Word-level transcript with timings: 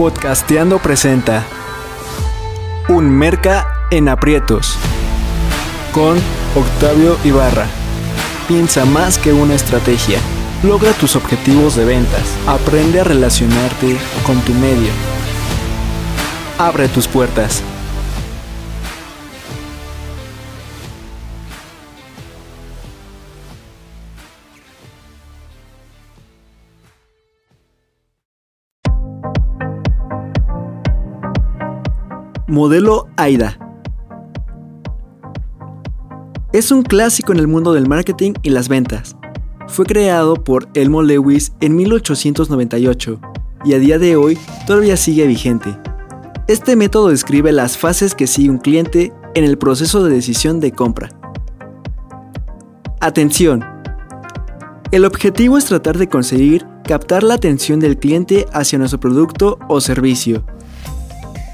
Podcasteando 0.00 0.78
presenta 0.78 1.44
Un 2.88 3.10
Merca 3.10 3.86
en 3.90 4.08
aprietos 4.08 4.78
con 5.92 6.16
Octavio 6.56 7.18
Ibarra. 7.22 7.66
Piensa 8.48 8.86
más 8.86 9.18
que 9.18 9.34
una 9.34 9.54
estrategia. 9.54 10.18
Logra 10.62 10.92
tus 10.92 11.16
objetivos 11.16 11.76
de 11.76 11.84
ventas. 11.84 12.34
Aprende 12.46 13.00
a 13.00 13.04
relacionarte 13.04 13.98
con 14.24 14.40
tu 14.40 14.54
medio. 14.54 14.90
Abre 16.56 16.88
tus 16.88 17.06
puertas. 17.06 17.62
Modelo 32.50 33.06
AIDA. 33.16 33.56
Es 36.52 36.72
un 36.72 36.82
clásico 36.82 37.30
en 37.30 37.38
el 37.38 37.46
mundo 37.46 37.72
del 37.72 37.86
marketing 37.86 38.32
y 38.42 38.50
las 38.50 38.68
ventas. 38.68 39.14
Fue 39.68 39.86
creado 39.86 40.34
por 40.34 40.68
Elmo 40.74 41.02
Lewis 41.02 41.52
en 41.60 41.76
1898 41.76 43.20
y 43.64 43.74
a 43.74 43.78
día 43.78 44.00
de 44.00 44.16
hoy 44.16 44.36
todavía 44.66 44.96
sigue 44.96 45.28
vigente. 45.28 45.78
Este 46.48 46.74
método 46.74 47.10
describe 47.10 47.52
las 47.52 47.78
fases 47.78 48.16
que 48.16 48.26
sigue 48.26 48.50
un 48.50 48.58
cliente 48.58 49.12
en 49.36 49.44
el 49.44 49.56
proceso 49.56 50.02
de 50.02 50.12
decisión 50.12 50.58
de 50.58 50.72
compra. 50.72 51.08
Atención. 52.98 53.64
El 54.90 55.04
objetivo 55.04 55.56
es 55.56 55.66
tratar 55.66 55.98
de 55.98 56.08
conseguir 56.08 56.66
captar 56.82 57.22
la 57.22 57.34
atención 57.34 57.78
del 57.78 57.96
cliente 57.96 58.46
hacia 58.52 58.76
nuestro 58.76 58.98
producto 58.98 59.60
o 59.68 59.80
servicio. 59.80 60.44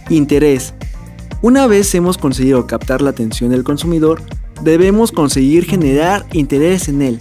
Interés. 0.08 0.72
Una 1.42 1.66
vez 1.66 1.94
hemos 1.94 2.16
conseguido 2.16 2.66
captar 2.66 3.02
la 3.02 3.10
atención 3.10 3.50
del 3.50 3.62
consumidor, 3.62 4.22
debemos 4.62 5.12
conseguir 5.12 5.66
generar 5.66 6.24
interés 6.32 6.88
en 6.88 7.02
él. 7.02 7.20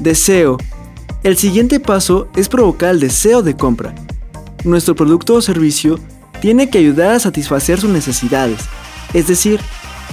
Deseo. 0.00 0.58
El 1.22 1.36
siguiente 1.36 1.80
paso 1.80 2.28
es 2.34 2.48
provocar 2.48 2.90
el 2.90 3.00
deseo 3.00 3.42
de 3.42 3.56
compra. 3.56 3.94
Nuestro 4.64 4.94
producto 4.94 5.34
o 5.34 5.42
servicio 5.42 5.98
tiene 6.40 6.68
que 6.68 6.78
ayudar 6.78 7.14
a 7.14 7.20
satisfacer 7.20 7.80
sus 7.80 7.90
necesidades, 7.90 8.60
es 9.14 9.28
decir, 9.28 9.60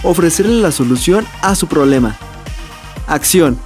ofrecerle 0.04 0.62
la 0.62 0.72
solución 0.72 1.26
a 1.42 1.56
su 1.56 1.68
problema. 1.68 2.18
Acción. 3.08 3.58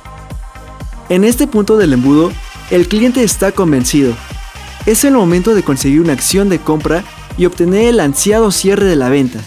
En 1.09 1.23
este 1.23 1.45
punto 1.45 1.77
del 1.77 1.93
embudo, 1.93 2.31
el 2.71 2.87
cliente 2.87 3.23
está 3.23 3.51
convencido. 3.51 4.15
Es 4.85 5.03
el 5.03 5.13
momento 5.13 5.53
de 5.53 5.61
conseguir 5.61 6.01
una 6.01 6.13
acción 6.13 6.49
de 6.49 6.59
compra 6.59 7.03
y 7.37 7.45
obtener 7.45 7.89
el 7.89 7.99
ansiado 7.99 8.51
cierre 8.51 8.85
de 8.85 8.95
la 8.95 9.09
venta. 9.09 9.39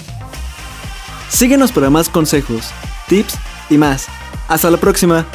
Síguenos 1.29 1.73
para 1.73 1.91
más 1.91 2.09
consejos, 2.09 2.71
tips 3.09 3.35
y 3.71 3.79
más. 3.79 4.07
Hasta 4.49 4.71
la 4.71 4.79
próxima. 4.79 5.27